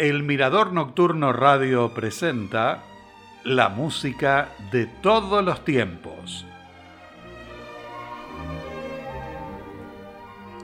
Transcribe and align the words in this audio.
El 0.00 0.22
Mirador 0.22 0.72
Nocturno 0.72 1.30
Radio 1.30 1.92
presenta 1.92 2.84
la 3.44 3.68
música 3.68 4.48
de 4.72 4.86
todos 4.86 5.44
los 5.44 5.62
tiempos. 5.62 6.46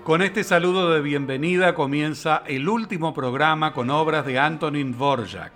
Con 0.04 0.22
este 0.22 0.42
saludo 0.42 0.91
de 0.91 1.02
bienvenida 1.02 1.74
comienza 1.74 2.45
el 2.46 2.66
último 2.66 3.12
programa 3.12 3.74
con 3.74 3.91
obras 3.91 4.24
de 4.24 4.38
Antonin 4.38 4.92
Dvorak. 4.92 5.52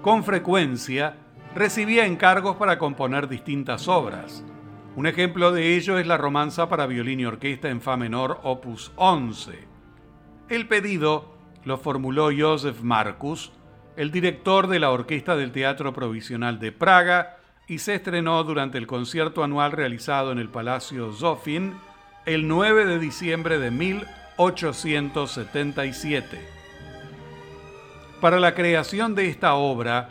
Con 0.00 0.24
frecuencia 0.24 1.16
recibía 1.54 2.06
encargos 2.06 2.56
para 2.56 2.78
componer 2.78 3.28
distintas 3.28 3.88
obras. 3.88 4.42
Un 4.96 5.06
ejemplo 5.06 5.52
de 5.52 5.76
ello 5.76 5.98
es 5.98 6.06
la 6.06 6.16
romanza 6.16 6.66
para 6.70 6.86
violín 6.86 7.20
y 7.20 7.26
orquesta 7.26 7.68
en 7.68 7.82
fa 7.82 7.98
menor 7.98 8.40
opus 8.42 8.90
11. 8.96 9.52
El 10.48 10.66
pedido 10.66 11.36
lo 11.64 11.78
formuló 11.78 12.30
Josef 12.36 12.82
Marcus, 12.82 13.52
el 13.96 14.10
director 14.10 14.66
de 14.68 14.78
la 14.78 14.90
Orquesta 14.90 15.36
del 15.36 15.52
Teatro 15.52 15.92
Provisional 15.92 16.58
de 16.58 16.72
Praga, 16.72 17.36
y 17.66 17.80
se 17.80 17.94
estrenó 17.94 18.42
durante 18.44 18.78
el 18.78 18.86
concierto 18.86 19.44
anual 19.44 19.72
realizado 19.72 20.32
en 20.32 20.38
el 20.38 20.48
Palacio 20.48 21.12
Zofin 21.12 21.74
el 22.24 22.48
9 22.48 22.86
de 22.86 22.98
diciembre 22.98 23.58
de 23.58 23.70
1877. 23.70 26.58
Para 28.20 28.40
la 28.40 28.54
creación 28.54 29.14
de 29.14 29.28
esta 29.28 29.54
obra, 29.54 30.08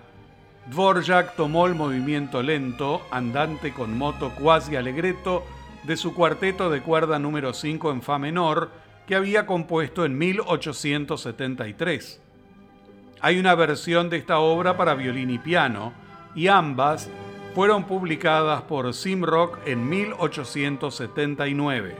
Dvorak 0.67 1.35
tomó 1.35 1.65
el 1.67 1.75
movimiento 1.75 2.41
lento, 2.43 3.01
andante 3.11 3.73
con 3.73 3.97
moto 3.97 4.33
quasi 4.35 4.75
allegretto, 4.75 5.45
de 5.83 5.97
su 5.97 6.13
cuarteto 6.13 6.69
de 6.69 6.81
cuerda 6.81 7.19
número 7.19 7.53
5 7.53 7.91
en 7.91 8.01
Fa 8.01 8.19
menor, 8.19 8.71
que 9.07 9.15
había 9.15 9.47
compuesto 9.47 10.05
en 10.05 10.15
1873. 10.17 12.21
Hay 13.21 13.39
una 13.39 13.55
versión 13.55 14.09
de 14.09 14.17
esta 14.17 14.39
obra 14.39 14.75
para 14.77 14.93
violín 14.93 15.31
y 15.31 15.39
piano, 15.39 15.93
y 16.35 16.47
ambas 16.47 17.09
fueron 17.55 17.85
publicadas 17.85 18.61
por 18.63 18.93
Simrock 18.93 19.65
en 19.65 19.87
1879. 19.89 21.95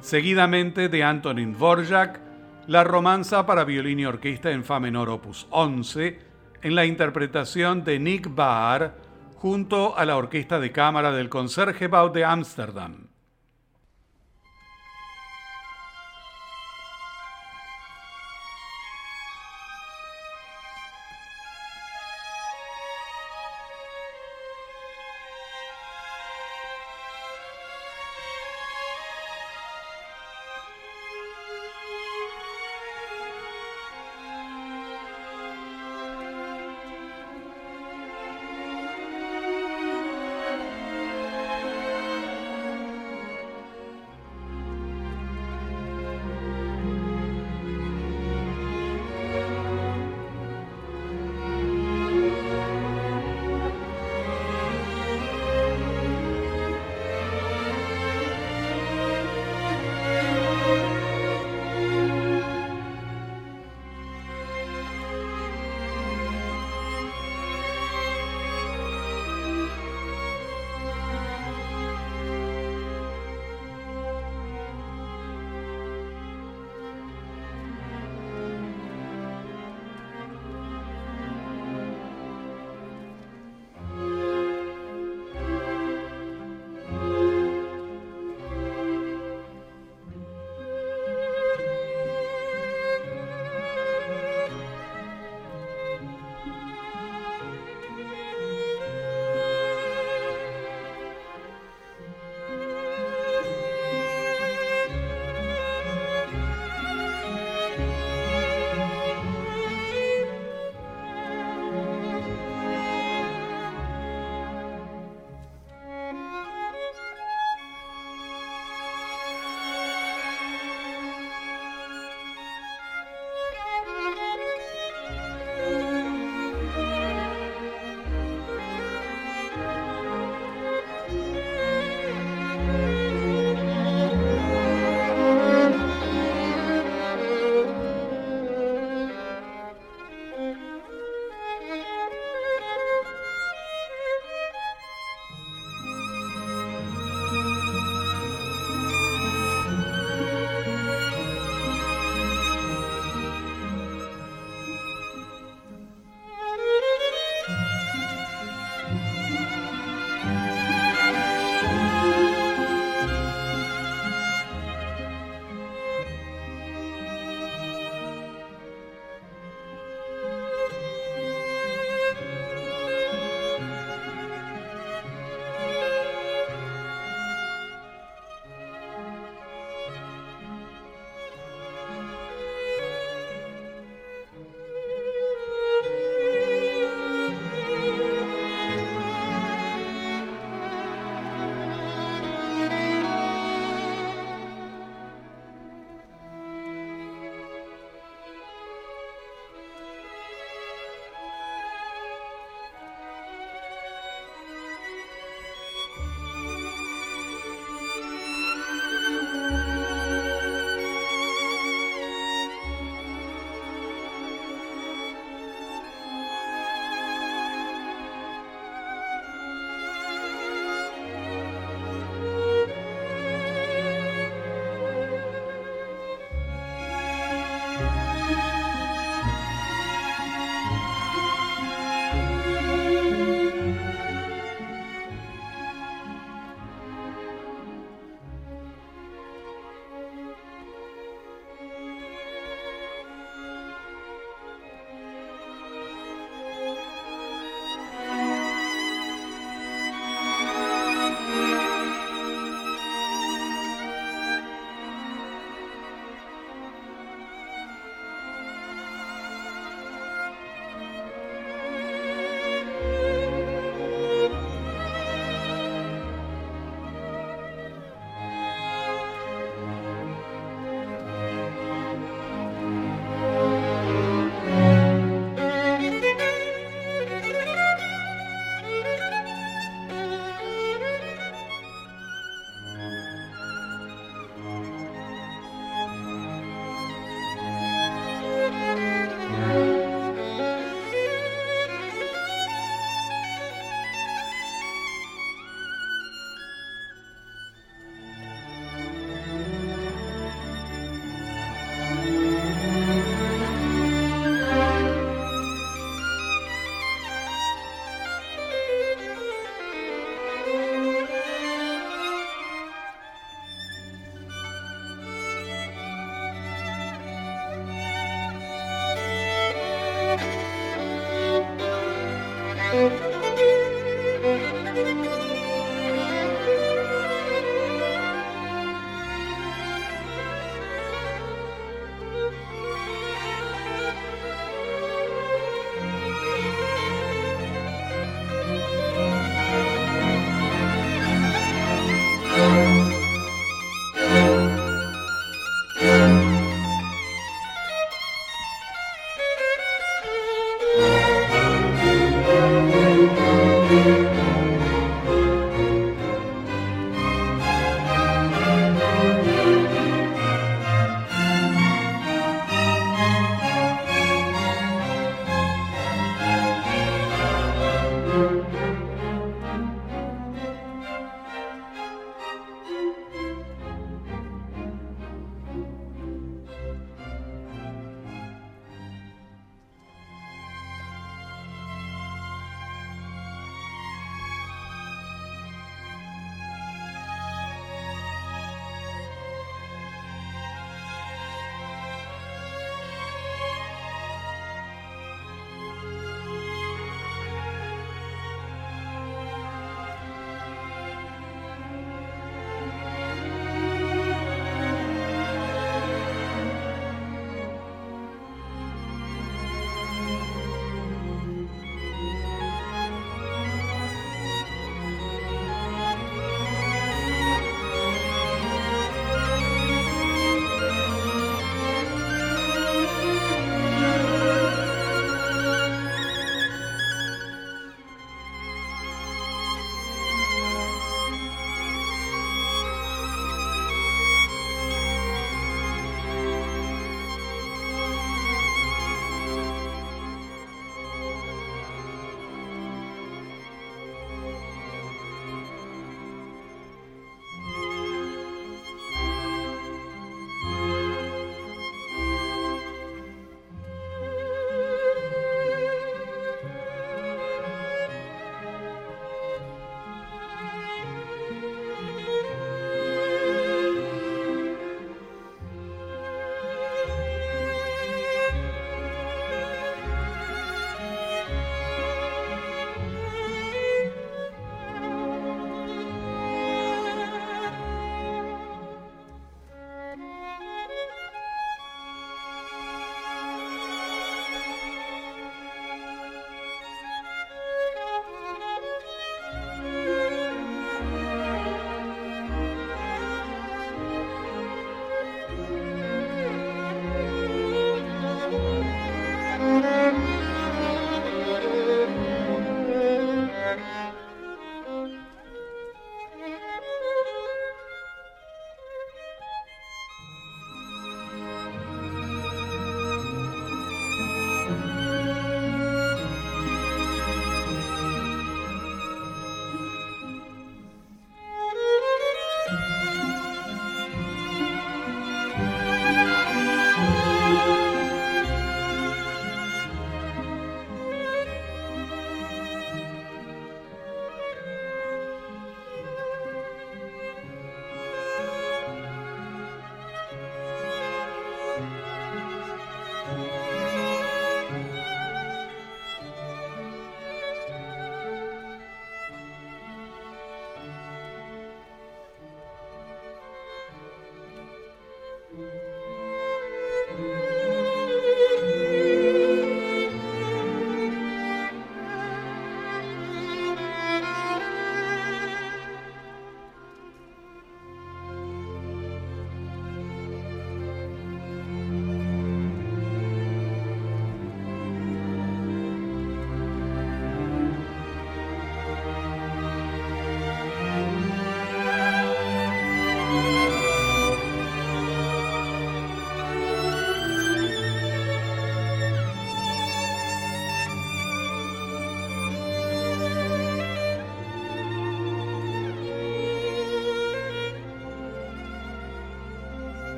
Seguidamente 0.00 0.88
de 0.88 1.02
Antonin 1.02 1.54
Dvorak, 1.54 2.20
la 2.68 2.84
romanza 2.84 3.44
para 3.46 3.64
violín 3.64 3.98
y 3.98 4.06
orquesta 4.06 4.52
en 4.52 4.62
Fa 4.62 4.78
menor 4.78 5.08
opus 5.08 5.48
11, 5.50 6.20
en 6.62 6.74
la 6.74 6.84
interpretación 6.84 7.82
de 7.82 7.98
Nick 7.98 8.32
Baar 8.34 8.94
junto 9.36 9.96
a 9.96 10.04
la 10.04 10.16
Orquesta 10.16 10.60
de 10.60 10.72
Cámara 10.72 11.12
del 11.12 11.28
Concertgebouw 11.28 12.12
de 12.12 12.24
Ámsterdam. 12.24 13.05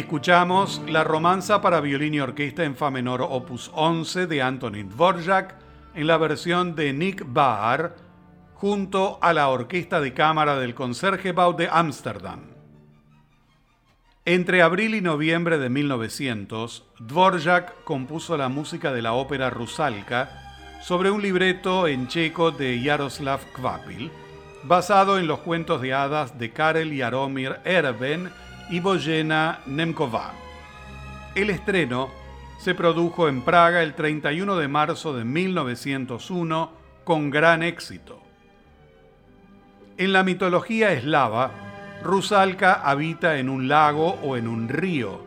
Escuchamos 0.00 0.80
la 0.88 1.04
romanza 1.04 1.60
para 1.60 1.82
violín 1.82 2.14
y 2.14 2.20
orquesta 2.20 2.64
en 2.64 2.74
fa 2.74 2.90
menor 2.90 3.20
opus 3.20 3.70
11 3.74 4.26
de 4.26 4.40
Antonin 4.40 4.88
Dvorak 4.88 5.54
en 5.94 6.06
la 6.06 6.16
versión 6.16 6.74
de 6.74 6.94
Nick 6.94 7.22
Baar 7.26 7.96
junto 8.54 9.18
a 9.20 9.34
la 9.34 9.48
Orquesta 9.50 10.00
de 10.00 10.14
Cámara 10.14 10.58
del 10.58 10.74
Concertgebouw 10.74 11.54
de 11.54 11.68
Ámsterdam. 11.70 12.40
Entre 14.24 14.62
abril 14.62 14.94
y 14.94 15.02
noviembre 15.02 15.58
de 15.58 15.68
1900, 15.68 16.86
Dvorak 17.00 17.84
compuso 17.84 18.38
la 18.38 18.48
música 18.48 18.92
de 18.92 19.02
la 19.02 19.12
ópera 19.12 19.50
Rusalka 19.50 20.30
sobre 20.80 21.10
un 21.10 21.20
libreto 21.20 21.86
en 21.86 22.08
checo 22.08 22.52
de 22.52 22.80
Jaroslav 22.82 23.40
Kvapil, 23.52 24.10
basado 24.62 25.18
en 25.18 25.26
los 25.26 25.40
cuentos 25.40 25.82
de 25.82 25.92
hadas 25.92 26.38
de 26.38 26.52
Karel 26.52 26.98
Jaromir 26.98 27.58
Erben 27.64 28.30
y 28.70 28.80
Boyena. 28.80 29.60
El 31.34 31.50
estreno 31.50 32.08
se 32.58 32.74
produjo 32.74 33.28
en 33.28 33.42
Praga 33.42 33.82
el 33.82 33.94
31 33.94 34.56
de 34.56 34.68
marzo 34.68 35.14
de 35.14 35.24
1901 35.24 36.70
con 37.04 37.30
gran 37.30 37.62
éxito. 37.62 38.20
En 39.96 40.12
la 40.12 40.22
mitología 40.22 40.92
eslava, 40.92 41.50
Rusalka 42.02 42.74
habita 42.74 43.38
en 43.38 43.48
un 43.48 43.68
lago 43.68 44.18
o 44.22 44.36
en 44.36 44.46
un 44.46 44.68
río. 44.68 45.20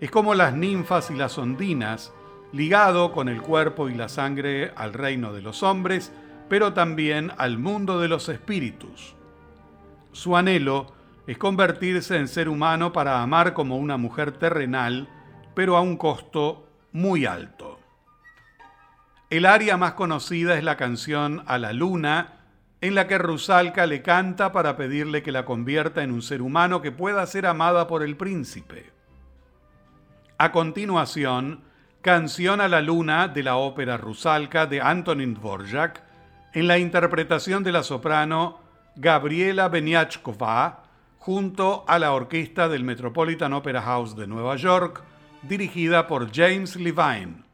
Es 0.00 0.10
como 0.10 0.34
las 0.34 0.54
ninfas 0.54 1.10
y 1.10 1.14
las 1.14 1.38
ondinas, 1.38 2.12
ligado 2.52 3.12
con 3.12 3.28
el 3.28 3.40
cuerpo 3.40 3.88
y 3.88 3.94
la 3.94 4.08
sangre 4.08 4.72
al 4.74 4.92
reino 4.92 5.32
de 5.32 5.42
los 5.42 5.62
hombres, 5.62 6.12
pero 6.48 6.72
también 6.72 7.30
al 7.38 7.58
mundo 7.58 8.00
de 8.00 8.08
los 8.08 8.28
espíritus. 8.28 9.14
Su 10.12 10.36
anhelo 10.36 10.99
es 11.30 11.38
convertirse 11.38 12.16
en 12.16 12.26
ser 12.26 12.48
humano 12.48 12.92
para 12.92 13.22
amar 13.22 13.54
como 13.54 13.76
una 13.76 13.96
mujer 13.96 14.32
terrenal, 14.32 15.06
pero 15.54 15.76
a 15.76 15.80
un 15.80 15.96
costo 15.96 16.66
muy 16.90 17.24
alto. 17.24 17.78
El 19.30 19.46
área 19.46 19.76
más 19.76 19.92
conocida 19.92 20.58
es 20.58 20.64
la 20.64 20.76
canción 20.76 21.44
A 21.46 21.58
la 21.58 21.72
Luna, 21.72 22.32
en 22.80 22.96
la 22.96 23.06
que 23.06 23.16
Rusalka 23.16 23.86
le 23.86 24.02
canta 24.02 24.50
para 24.50 24.76
pedirle 24.76 25.22
que 25.22 25.30
la 25.30 25.44
convierta 25.44 26.02
en 26.02 26.10
un 26.10 26.20
ser 26.20 26.42
humano 26.42 26.82
que 26.82 26.90
pueda 26.90 27.24
ser 27.28 27.46
amada 27.46 27.86
por 27.86 28.02
el 28.02 28.16
príncipe. 28.16 28.90
A 30.36 30.50
continuación, 30.50 31.60
Canción 32.02 32.60
a 32.60 32.66
la 32.66 32.80
Luna 32.80 33.28
de 33.28 33.44
la 33.44 33.54
ópera 33.54 33.96
Rusalka 33.98 34.66
de 34.66 34.80
Antonin 34.80 35.34
Dvorak, 35.34 36.02
en 36.54 36.66
la 36.66 36.78
interpretación 36.78 37.62
de 37.62 37.70
la 37.70 37.84
soprano 37.84 38.58
Gabriela 38.96 39.68
Beniachkova, 39.68 40.89
junto 41.20 41.84
a 41.86 41.98
la 41.98 42.14
orquesta 42.14 42.66
del 42.66 42.82
Metropolitan 42.82 43.52
Opera 43.52 43.82
House 43.82 44.16
de 44.16 44.26
Nueva 44.26 44.56
York, 44.56 45.02
dirigida 45.42 46.06
por 46.06 46.32
James 46.32 46.76
Levine. 46.76 47.44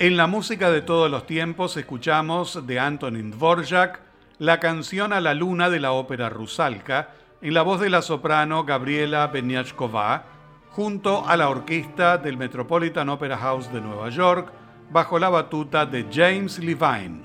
En 0.00 0.16
la 0.16 0.28
música 0.28 0.70
de 0.70 0.80
todos 0.80 1.10
los 1.10 1.26
tiempos 1.26 1.76
escuchamos 1.76 2.64
de 2.68 2.78
Antonin 2.78 3.32
Dvorak 3.32 3.98
la 4.38 4.60
canción 4.60 5.12
a 5.12 5.20
la 5.20 5.34
luna 5.34 5.70
de 5.70 5.80
la 5.80 5.90
ópera 5.90 6.28
Rusalka 6.28 7.08
en 7.42 7.52
la 7.52 7.62
voz 7.62 7.80
de 7.80 7.90
la 7.90 8.00
soprano 8.00 8.62
Gabriela 8.62 9.26
Beniachkova 9.26 10.22
junto 10.70 11.26
a 11.26 11.36
la 11.36 11.48
orquesta 11.48 12.16
del 12.16 12.36
Metropolitan 12.36 13.08
Opera 13.08 13.36
House 13.38 13.72
de 13.72 13.80
Nueva 13.80 14.08
York 14.10 14.52
bajo 14.92 15.18
la 15.18 15.30
batuta 15.30 15.84
de 15.84 16.06
James 16.12 16.60
Levine. 16.60 17.22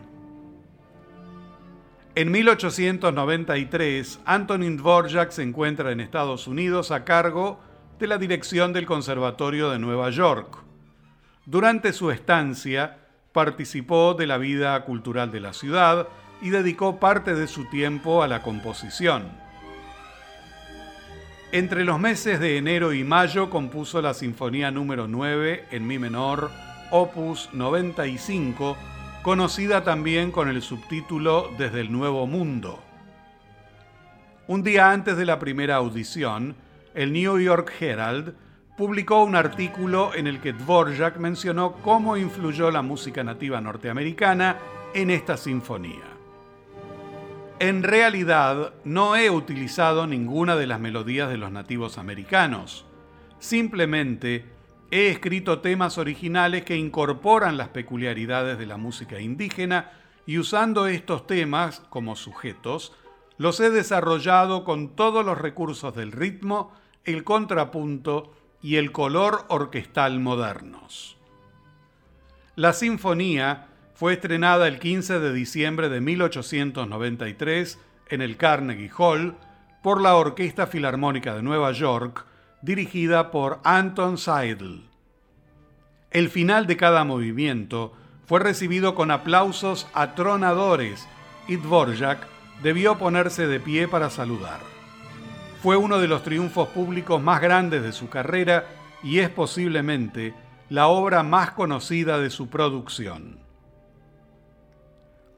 En 2.15 2.31
1893, 2.31 4.19
Antonin 4.25 4.77
Dvorak 4.77 5.29
se 5.29 5.43
encuentra 5.43 5.91
en 5.91 5.99
Estados 5.99 6.47
Unidos 6.47 6.89
a 6.89 7.05
cargo 7.05 7.59
de 7.99 8.07
la 8.07 8.17
dirección 8.17 8.73
del 8.73 8.87
Conservatorio 8.87 9.69
de 9.69 9.77
Nueva 9.77 10.09
York. 10.09 10.62
Durante 11.45 11.91
su 11.91 12.09
estancia, 12.09 12.99
participó 13.33 14.13
de 14.13 14.27
la 14.27 14.37
vida 14.37 14.81
cultural 14.85 15.29
de 15.31 15.41
la 15.41 15.51
ciudad 15.51 16.07
y 16.41 16.51
dedicó 16.51 16.99
parte 16.99 17.35
de 17.35 17.47
su 17.47 17.65
tiempo 17.69 18.23
a 18.23 18.27
la 18.27 18.41
composición. 18.41 19.27
Entre 21.51 21.83
los 21.83 21.99
meses 21.99 22.39
de 22.39 22.57
enero 22.57 22.93
y 22.93 23.03
mayo 23.03 23.49
compuso 23.49 24.01
la 24.01 24.13
Sinfonía 24.13 24.71
número 24.71 25.07
9 25.07 25.65
en 25.71 25.85
Mi 25.85 25.99
menor, 25.99 26.49
opus 26.91 27.49
95, 27.51 28.77
conocida 29.21 29.83
también 29.83 30.31
con 30.31 30.47
el 30.47 30.61
subtítulo 30.61 31.51
Desde 31.57 31.81
el 31.81 31.91
Nuevo 31.91 32.25
Mundo. 32.25 32.81
Un 34.47 34.63
día 34.63 34.91
antes 34.91 35.17
de 35.17 35.25
la 35.25 35.39
primera 35.39 35.75
audición, 35.75 36.55
el 36.95 37.11
New 37.11 37.39
York 37.39 37.71
Herald 37.79 38.33
publicó 38.77 39.23
un 39.23 39.35
artículo 39.35 40.15
en 40.15 40.27
el 40.27 40.41
que 40.41 40.53
Dvorak 40.53 41.17
mencionó 41.17 41.73
cómo 41.73 42.17
influyó 42.17 42.71
la 42.71 42.81
música 42.81 43.23
nativa 43.23 43.61
norteamericana 43.61 44.57
en 44.93 45.11
esta 45.11 45.37
sinfonía. 45.37 46.03
En 47.59 47.83
realidad, 47.83 48.73
no 48.83 49.15
he 49.15 49.29
utilizado 49.29 50.07
ninguna 50.07 50.55
de 50.55 50.67
las 50.67 50.79
melodías 50.79 51.29
de 51.29 51.37
los 51.37 51.51
nativos 51.51 51.97
americanos. 51.97 52.85
Simplemente 53.39 54.45
he 54.91 55.07
escrito 55.09 55.59
temas 55.59 55.97
originales 55.97 56.65
que 56.65 56.75
incorporan 56.75 57.57
las 57.57 57.69
peculiaridades 57.69 58.57
de 58.57 58.65
la 58.65 58.77
música 58.77 59.19
indígena 59.19 59.91
y 60.25 60.39
usando 60.39 60.87
estos 60.87 61.27
temas 61.27 61.81
como 61.89 62.15
sujetos, 62.15 62.93
los 63.37 63.59
he 63.59 63.69
desarrollado 63.69 64.63
con 64.63 64.89
todos 64.89 65.25
los 65.25 65.37
recursos 65.37 65.95
del 65.95 66.11
ritmo, 66.11 66.71
el 67.03 67.23
contrapunto 67.23 68.33
y 68.63 68.77
el 68.77 68.93
color 68.93 69.45
orquestal 69.49 70.19
modernos. 70.21 71.17
La 72.55 72.71
sinfonía 72.71 73.67
fue 73.93 74.13
estrenada 74.13 74.67
el 74.67 74.79
15 74.79 75.19
de 75.19 75.33
diciembre 75.33 75.89
de 75.89 76.01
1893 76.01 77.79
en 78.09 78.21
el 78.21 78.37
Carnegie 78.37 78.89
Hall 78.97 79.35
por 79.83 80.01
la 80.01 80.15
Orquesta 80.15 80.65
Filarmónica 80.65 81.35
de 81.35 81.43
Nueva 81.43 81.73
York, 81.73 82.25
dirigida 82.61 83.31
por 83.31 83.59
Anton 83.65 84.17
Seidl. 84.17 84.89
El 86.09 86.29
final 86.29 86.65
de 86.65 86.77
cada 86.77 87.03
movimiento 87.03 87.93
fue 88.25 88.39
recibido 88.39 88.95
con 88.95 89.11
aplausos 89.11 89.87
atronadores 89.93 91.07
y 91.49 91.57
Dvorak 91.57 92.27
debió 92.61 92.97
ponerse 92.97 93.45
de 93.47 93.59
pie 93.59 93.89
para 93.89 94.09
saludar. 94.09 94.72
Fue 95.63 95.77
uno 95.77 95.99
de 95.99 96.09
los 96.09 96.23
triunfos 96.23 96.67
públicos 96.67 97.21
más 97.21 97.39
grandes 97.39 97.83
de 97.83 97.93
su 97.93 98.09
carrera 98.09 98.65
y 99.01 99.19
es 99.19 99.29
posiblemente 99.29 100.33
la 100.67 100.87
obra 100.87 101.23
más 101.23 101.51
conocida 101.51 102.19
de 102.19 102.29
su 102.29 102.49
producción. 102.49 103.39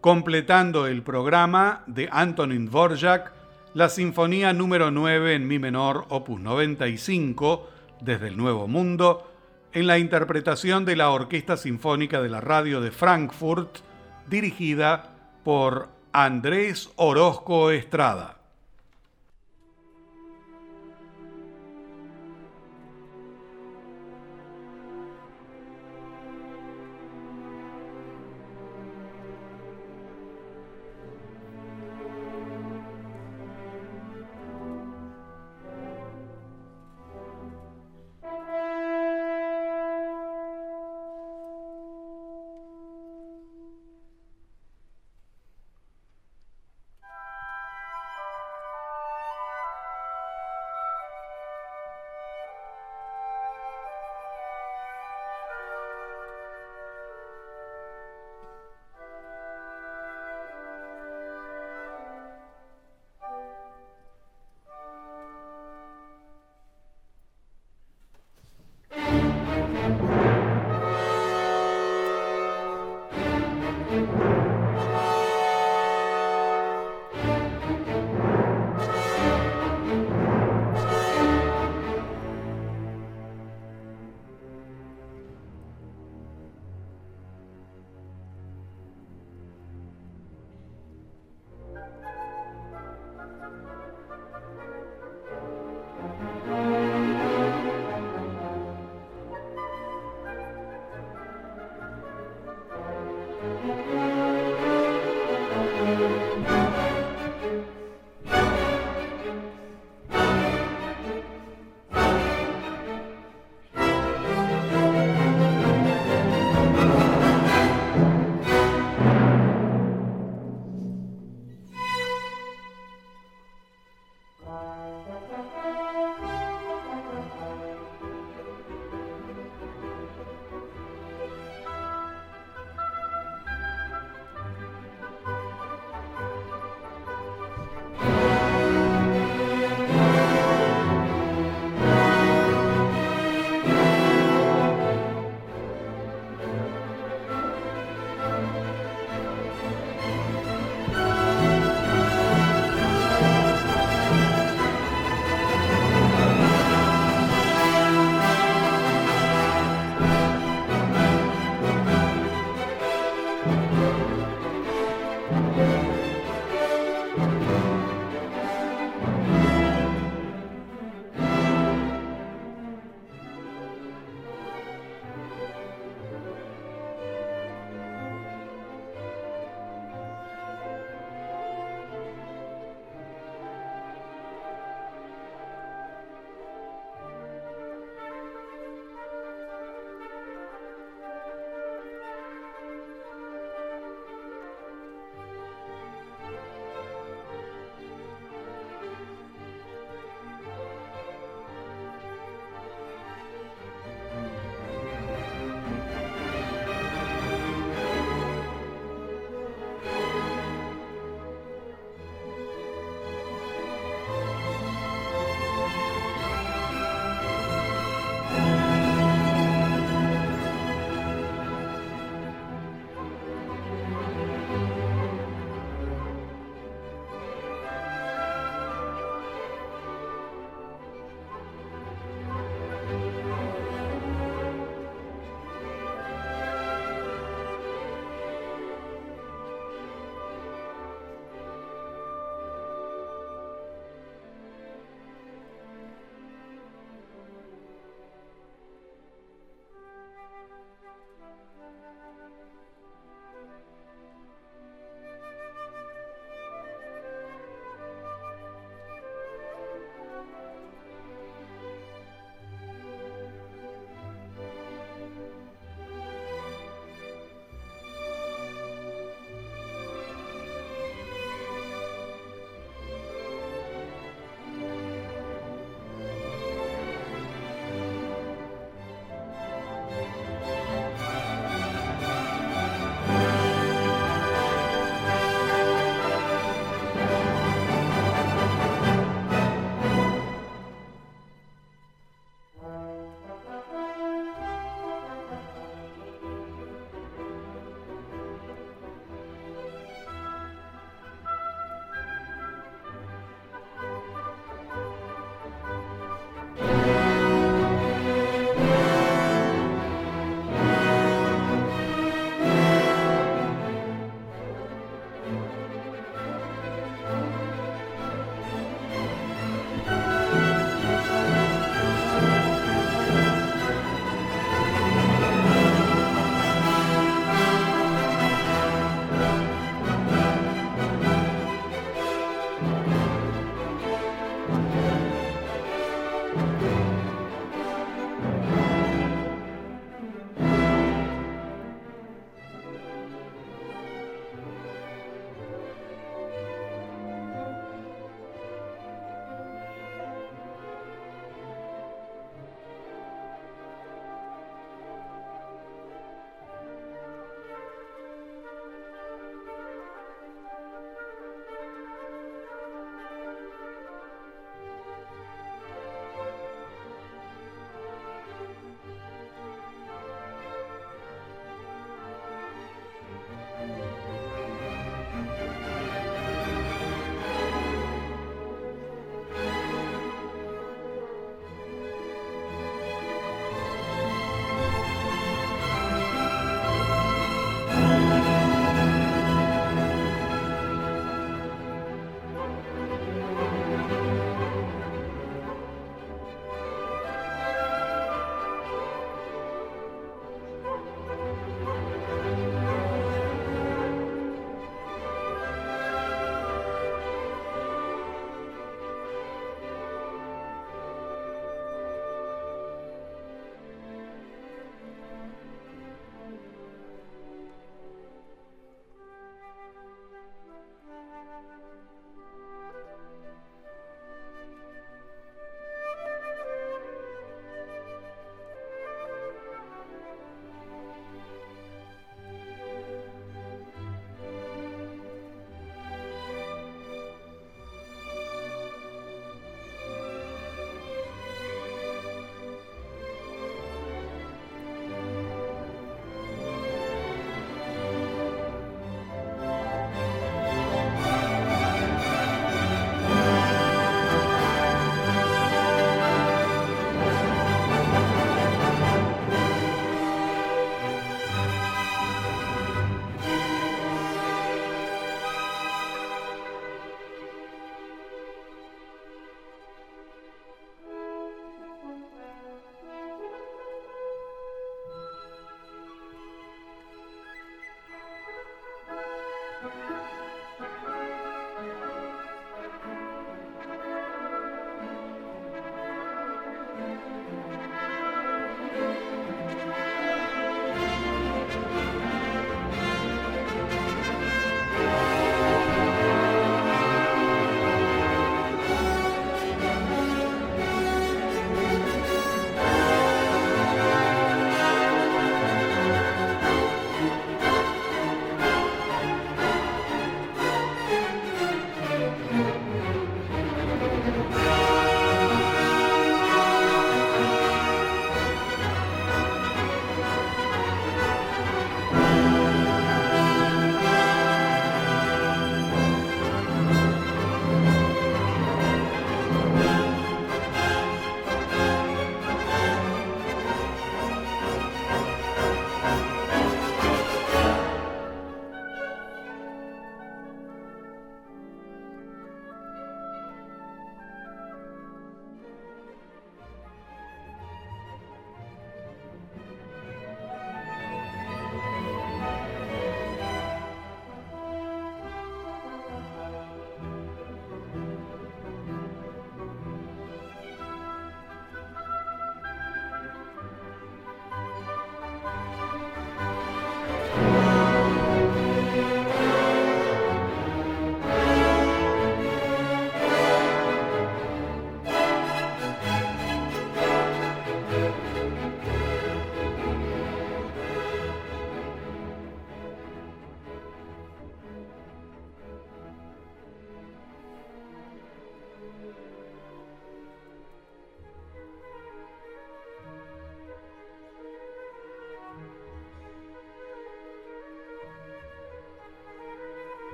Completando 0.00 0.86
el 0.86 1.02
programa 1.02 1.82
de 1.86 2.08
Antonin 2.10 2.64
Dvorak, 2.64 3.32
la 3.74 3.90
Sinfonía 3.90 4.54
número 4.54 4.90
9 4.90 5.34
en 5.34 5.46
Mi 5.46 5.58
menor, 5.58 6.06
opus 6.08 6.40
95, 6.40 7.68
desde 8.00 8.28
el 8.28 8.38
Nuevo 8.38 8.66
Mundo, 8.66 9.30
en 9.74 9.86
la 9.86 9.98
interpretación 9.98 10.86
de 10.86 10.96
la 10.96 11.10
Orquesta 11.10 11.58
Sinfónica 11.58 12.22
de 12.22 12.30
la 12.30 12.40
Radio 12.40 12.80
de 12.80 12.92
Frankfurt, 12.92 13.80
dirigida 14.26 15.10
por 15.44 15.90
Andrés 16.14 16.88
Orozco 16.96 17.70
Estrada. 17.70 18.38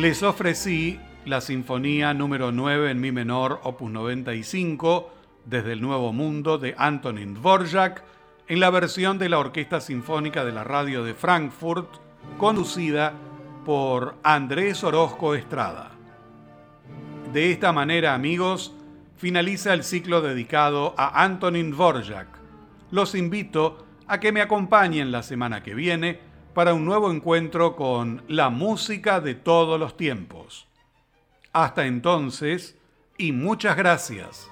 Les 0.00 0.22
ofrecí 0.22 0.98
la 1.26 1.42
Sinfonía 1.42 2.14
número 2.14 2.52
9 2.52 2.90
en 2.90 3.02
Mi 3.02 3.12
menor, 3.12 3.60
opus 3.64 3.90
95, 3.90 5.12
desde 5.44 5.74
el 5.74 5.82
Nuevo 5.82 6.14
Mundo 6.14 6.56
de 6.56 6.74
Antonin 6.78 7.34
Dvorak, 7.34 8.02
en 8.48 8.60
la 8.60 8.70
versión 8.70 9.18
de 9.18 9.28
la 9.28 9.38
Orquesta 9.38 9.78
Sinfónica 9.78 10.42
de 10.42 10.52
la 10.52 10.64
Radio 10.64 11.04
de 11.04 11.12
Frankfurt, 11.12 11.96
conducida 12.38 13.12
por 13.66 14.16
Andrés 14.22 14.82
Orozco 14.84 15.34
Estrada. 15.34 15.90
De 17.34 17.52
esta 17.52 17.70
manera, 17.74 18.14
amigos, 18.14 18.74
finaliza 19.18 19.74
el 19.74 19.84
ciclo 19.84 20.22
dedicado 20.22 20.94
a 20.96 21.22
Antonin 21.22 21.72
Dvorak. 21.72 22.28
Los 22.90 23.14
invito 23.14 23.84
a 24.06 24.18
que 24.18 24.32
me 24.32 24.40
acompañen 24.40 25.12
la 25.12 25.22
semana 25.22 25.62
que 25.62 25.74
viene 25.74 26.29
para 26.54 26.74
un 26.74 26.84
nuevo 26.84 27.10
encuentro 27.10 27.76
con 27.76 28.22
la 28.28 28.50
música 28.50 29.20
de 29.20 29.34
todos 29.34 29.78
los 29.78 29.96
tiempos. 29.96 30.66
Hasta 31.52 31.86
entonces, 31.86 32.76
y 33.16 33.32
muchas 33.32 33.76
gracias. 33.76 34.49